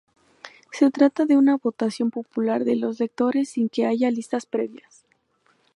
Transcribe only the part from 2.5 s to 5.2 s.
de los lectores sin que haya listas previas.